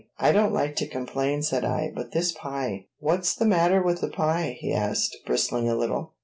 [0.17, 4.07] "I don't like to complain," said I; "but this pie" "What's the matter with the
[4.07, 6.13] pie?" he asked, bristling a little.